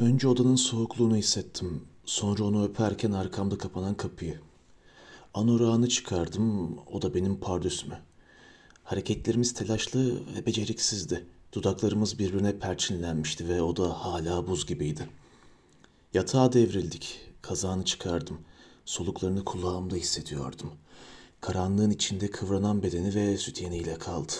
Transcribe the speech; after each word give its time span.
Önce 0.00 0.28
odanın 0.28 0.56
soğukluğunu 0.56 1.16
hissettim. 1.16 1.82
Sonra 2.04 2.44
onu 2.44 2.64
öperken 2.64 3.12
arkamda 3.12 3.58
kapanan 3.58 3.94
kapıyı. 3.94 4.40
Anorağını 5.34 5.88
çıkardım. 5.88 6.78
O 6.92 7.02
da 7.02 7.14
benim 7.14 7.40
pardösümü. 7.40 7.98
Hareketlerimiz 8.84 9.54
telaşlı 9.54 10.14
ve 10.34 10.46
beceriksizdi. 10.46 11.26
Dudaklarımız 11.52 12.18
birbirine 12.18 12.58
perçinlenmişti 12.58 13.48
ve 13.48 13.62
o 13.62 13.76
da 13.76 14.04
hala 14.04 14.46
buz 14.46 14.66
gibiydi. 14.66 15.08
Yatağa 16.14 16.52
devrildik. 16.52 17.20
Kazağını 17.42 17.84
çıkardım. 17.84 18.38
Soluklarını 18.84 19.44
kulağımda 19.44 19.96
hissediyordum. 19.96 20.72
Karanlığın 21.40 21.90
içinde 21.90 22.30
kıvranan 22.30 22.82
bedeni 22.82 23.14
ve 23.14 23.36
sütyeniyle 23.36 23.98
kaldı. 23.98 24.32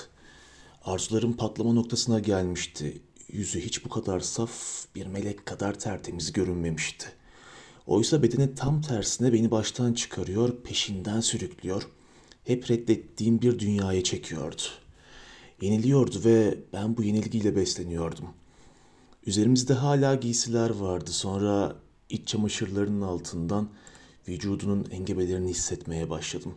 Arzularım 0.84 1.36
patlama 1.36 1.72
noktasına 1.72 2.20
gelmişti. 2.20 3.02
Yüzü 3.28 3.60
hiç 3.60 3.84
bu 3.84 3.88
kadar 3.88 4.20
saf, 4.20 4.84
bir 4.94 5.06
melek 5.06 5.46
kadar 5.46 5.78
tertemiz 5.78 6.32
görünmemişti. 6.32 7.06
Oysa 7.86 8.22
bedeni 8.22 8.54
tam 8.54 8.82
tersine 8.82 9.32
beni 9.32 9.50
baştan 9.50 9.92
çıkarıyor, 9.92 10.62
peşinden 10.62 11.20
sürüklüyor. 11.20 11.88
Hep 12.44 12.70
reddettiğim 12.70 13.42
bir 13.42 13.58
dünyaya 13.58 14.04
çekiyordu. 14.04 14.62
Yeniliyordu 15.60 16.24
ve 16.24 16.58
ben 16.72 16.96
bu 16.96 17.02
yenilgiyle 17.02 17.56
besleniyordum. 17.56 18.28
Üzerimizde 19.26 19.74
hala 19.74 20.14
giysiler 20.14 20.70
vardı. 20.70 21.10
Sonra 21.10 21.76
iç 22.08 22.28
çamaşırlarının 22.28 23.02
altından 23.02 23.68
vücudunun 24.28 24.86
engebelerini 24.90 25.50
hissetmeye 25.50 26.10
başladım. 26.10 26.54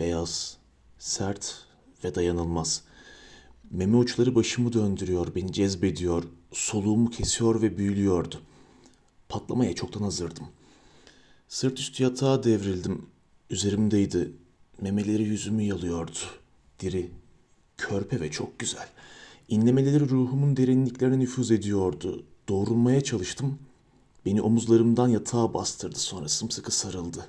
Beyaz, 0.00 0.56
sert 0.98 1.66
ve 2.04 2.14
dayanılmaz. 2.14 2.82
Meme 3.70 3.96
uçları 3.96 4.34
başımı 4.34 4.72
döndürüyor, 4.72 5.34
beni 5.34 5.52
cezbediyor, 5.52 6.24
soluğumu 6.52 7.10
kesiyor 7.10 7.62
ve 7.62 7.78
büyülüyordu. 7.78 8.40
Patlamaya 9.28 9.74
çoktan 9.74 10.00
hazırdım. 10.02 10.46
Sırt 11.48 11.78
üstü 11.78 12.02
yatağa 12.02 12.44
devrildim. 12.44 13.06
Üzerimdeydi. 13.50 14.32
Memeleri 14.80 15.22
yüzümü 15.22 15.62
yalıyordu. 15.62 16.18
Diri, 16.80 17.10
körpe 17.76 18.20
ve 18.20 18.30
çok 18.30 18.58
güzel. 18.58 18.88
İnlemeleri 19.48 20.08
ruhumun 20.08 20.56
derinliklerine 20.56 21.18
nüfuz 21.18 21.50
ediyordu. 21.50 22.24
Doğrulmaya 22.48 23.00
çalıştım. 23.00 23.58
Beni 24.26 24.42
omuzlarımdan 24.42 25.08
yatağa 25.08 25.54
bastırdı 25.54 25.98
sonra 25.98 26.28
sımsıkı 26.28 26.74
sarıldı. 26.74 27.28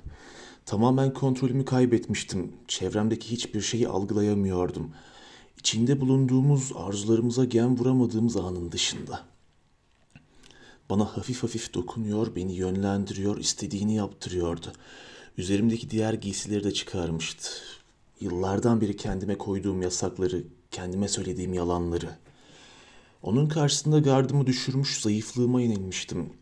Tamamen 0.66 1.14
kontrolümü 1.14 1.64
kaybetmiştim. 1.64 2.52
Çevremdeki 2.68 3.30
hiçbir 3.30 3.60
şeyi 3.60 3.88
algılayamıyordum. 3.88 4.90
İçinde 5.58 6.00
bulunduğumuz 6.00 6.72
arzularımıza 6.74 7.44
gem 7.44 7.78
vuramadığımız 7.78 8.36
anın 8.36 8.72
dışında. 8.72 9.24
Bana 10.90 11.04
hafif 11.04 11.42
hafif 11.42 11.74
dokunuyor, 11.74 12.36
beni 12.36 12.52
yönlendiriyor, 12.52 13.38
istediğini 13.38 13.94
yaptırıyordu. 13.94 14.72
Üzerimdeki 15.38 15.90
diğer 15.90 16.14
giysileri 16.14 16.64
de 16.64 16.72
çıkarmıştı. 16.72 17.50
Yıllardan 18.20 18.80
beri 18.80 18.96
kendime 18.96 19.38
koyduğum 19.38 19.82
yasakları, 19.82 20.44
kendime 20.70 21.08
söylediğim 21.08 21.54
yalanları. 21.54 22.10
Onun 23.22 23.48
karşısında 23.48 23.98
gardımı 23.98 24.46
düşürmüş, 24.46 25.00
zayıflığıma 25.00 25.60
yenilmiştim. 25.60 26.32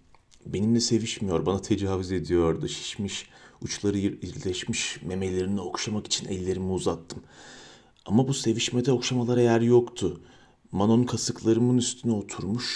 Benimle 0.46 0.80
sevişmiyor, 0.80 1.46
bana 1.46 1.62
tecavüz 1.62 2.12
ediyordu. 2.12 2.68
Şişmiş, 2.68 3.26
uçları 3.62 3.98
irileşmiş 3.98 5.02
memelerini 5.02 5.60
okşamak 5.60 6.06
için 6.06 6.28
ellerimi 6.28 6.72
uzattım. 6.72 7.22
Ama 8.06 8.28
bu 8.28 8.34
sevişmede 8.34 8.92
okşamalara 8.92 9.40
yer 9.40 9.60
yoktu. 9.60 10.20
Manon 10.72 11.04
kasıklarımın 11.04 11.78
üstüne 11.78 12.12
oturmuş, 12.12 12.66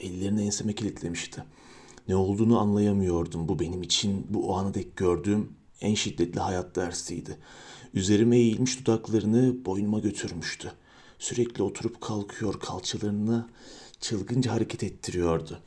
ellerini 0.00 0.42
enseme 0.42 0.74
kilitlemişti. 0.74 1.44
Ne 2.08 2.16
olduğunu 2.16 2.58
anlayamıyordum. 2.58 3.48
Bu 3.48 3.58
benim 3.58 3.82
için 3.82 4.26
bu 4.30 4.50
o 4.50 4.56
ana 4.56 4.74
dek 4.74 4.96
gördüğüm 4.96 5.52
en 5.80 5.94
şiddetli 5.94 6.40
hayat 6.40 6.76
dersiydi. 6.76 7.38
Üzerime 7.94 8.36
eğilmiş 8.36 8.80
dudaklarını 8.80 9.64
boynuma 9.64 9.98
götürmüştü. 9.98 10.72
Sürekli 11.18 11.62
oturup 11.62 12.00
kalkıyor, 12.00 12.60
kalçalarını 12.60 13.48
çılgınca 14.00 14.52
hareket 14.52 14.82
ettiriyordu. 14.82 15.58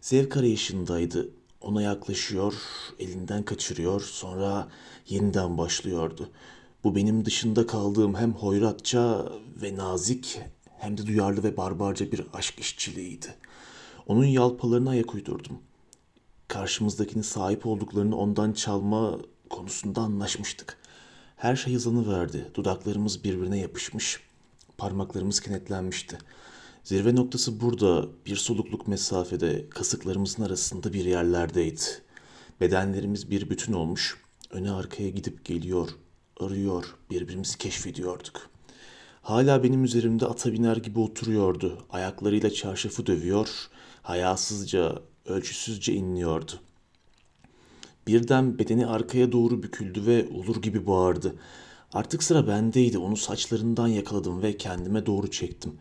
Zevk 0.00 0.36
arayışındaydı. 0.36 1.30
Ona 1.60 1.82
yaklaşıyor, 1.82 2.54
elinden 2.98 3.42
kaçırıyor, 3.42 4.00
sonra 4.00 4.68
yeniden 5.08 5.58
başlıyordu. 5.58 6.30
Bu 6.86 6.94
benim 6.94 7.24
dışında 7.24 7.66
kaldığım 7.66 8.14
hem 8.14 8.32
hoyratça 8.32 9.32
ve 9.62 9.76
nazik 9.76 10.40
hem 10.78 10.98
de 10.98 11.06
duyarlı 11.06 11.42
ve 11.42 11.56
barbarca 11.56 12.12
bir 12.12 12.22
aşk 12.32 12.60
işçiliğiydi. 12.60 13.34
Onun 14.06 14.24
yalpalarına 14.24 14.90
ayak 14.90 15.14
uydurdum. 15.14 15.58
Karşımızdakini 16.48 17.22
sahip 17.22 17.66
olduklarını 17.66 18.16
ondan 18.16 18.52
çalma 18.52 19.18
konusunda 19.50 20.00
anlaşmıştık. 20.00 20.78
Her 21.36 21.56
şey 21.56 21.76
verdi. 21.86 22.50
Dudaklarımız 22.54 23.24
birbirine 23.24 23.58
yapışmış, 23.58 24.20
parmaklarımız 24.78 25.40
kenetlenmişti. 25.40 26.18
Zirve 26.84 27.14
noktası 27.14 27.60
burada, 27.60 28.08
bir 28.26 28.36
solukluk 28.36 28.88
mesafede, 28.88 29.68
kasıklarımızın 29.70 30.42
arasında 30.42 30.92
bir 30.92 31.04
yerlerdeydi. 31.04 31.80
Bedenlerimiz 32.60 33.30
bir 33.30 33.50
bütün 33.50 33.72
olmuş, 33.72 34.22
öne 34.50 34.70
arkaya 34.70 35.10
gidip 35.10 35.44
geliyor, 35.44 35.88
arıyor, 36.40 36.84
birbirimizi 37.10 37.58
keşfediyorduk. 37.58 38.50
Hala 39.22 39.62
benim 39.62 39.84
üzerimde 39.84 40.26
ata 40.26 40.52
biner 40.52 40.76
gibi 40.76 40.98
oturuyordu. 40.98 41.78
Ayaklarıyla 41.90 42.50
çarşafı 42.50 43.06
dövüyor, 43.06 43.48
hayasızca, 44.02 45.02
ölçüsüzce 45.26 45.92
inliyordu. 45.94 46.52
Birden 48.06 48.58
bedeni 48.58 48.86
arkaya 48.86 49.32
doğru 49.32 49.62
büküldü 49.62 50.06
ve 50.06 50.28
olur 50.28 50.62
gibi 50.62 50.86
bağırdı. 50.86 51.34
Artık 51.92 52.22
sıra 52.22 52.46
bendeydi. 52.48 52.98
Onu 52.98 53.16
saçlarından 53.16 53.88
yakaladım 53.88 54.42
ve 54.42 54.56
kendime 54.56 55.06
doğru 55.06 55.30
çektim. 55.30 55.72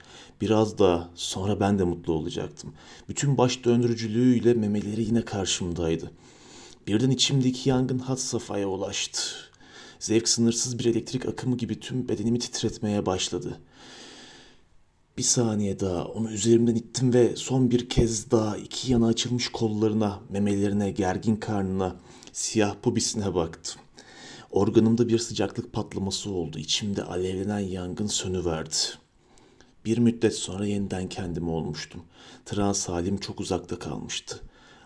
Biraz 0.41 0.77
da 0.77 1.09
sonra 1.15 1.59
ben 1.59 1.79
de 1.79 1.83
mutlu 1.83 2.13
olacaktım. 2.13 2.73
Bütün 3.09 3.37
baş 3.37 3.63
döndürücülüğüyle 3.65 4.53
memeleri 4.53 5.01
yine 5.01 5.25
karşımdaydı. 5.25 6.11
Birden 6.87 7.09
içimdeki 7.09 7.69
yangın 7.69 7.99
had 7.99 8.17
safhaya 8.17 8.67
ulaştı. 8.67 9.21
Zevk 9.99 10.29
sınırsız 10.29 10.79
bir 10.79 10.85
elektrik 10.85 11.25
akımı 11.25 11.57
gibi 11.57 11.79
tüm 11.79 12.09
bedenimi 12.09 12.39
titretmeye 12.39 13.05
başladı. 13.05 13.59
Bir 15.17 15.23
saniye 15.23 15.79
daha 15.79 16.05
onu 16.05 16.31
üzerimden 16.31 16.75
ittim 16.75 17.13
ve 17.13 17.35
son 17.35 17.71
bir 17.71 17.89
kez 17.89 18.31
daha 18.31 18.57
iki 18.57 18.91
yana 18.91 19.07
açılmış 19.07 19.47
kollarına, 19.47 20.19
memelerine, 20.29 20.91
gergin 20.91 21.35
karnına, 21.35 21.95
siyah 22.33 22.75
pubisine 22.81 23.35
baktım. 23.35 23.81
Organımda 24.51 25.07
bir 25.07 25.19
sıcaklık 25.19 25.73
patlaması 25.73 26.31
oldu. 26.31 26.59
İçimde 26.59 27.03
alevlenen 27.03 27.59
yangın 27.59 28.07
sönüverdi. 28.07 28.75
Bir 29.85 29.97
müddet 29.97 30.35
sonra 30.35 30.65
yeniden 30.65 31.09
kendimi 31.09 31.49
olmuştum. 31.49 32.03
Trans 32.45 32.89
halim 32.89 33.17
çok 33.17 33.39
uzakta 33.39 33.79
kalmıştı. 33.79 34.41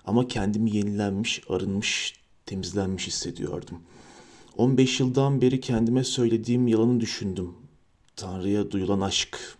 Ama 0.05 0.27
kendimi 0.27 0.75
yenilenmiş, 0.75 1.41
arınmış, 1.49 2.13
temizlenmiş 2.45 3.07
hissediyordum. 3.07 3.81
15 4.57 4.99
yıldan 4.99 5.41
beri 5.41 5.59
kendime 5.59 6.03
söylediğim 6.03 6.67
yalanı 6.67 6.99
düşündüm. 6.99 7.53
Tanrı'ya 8.15 8.71
duyulan 8.71 9.01
aşk, 9.01 9.57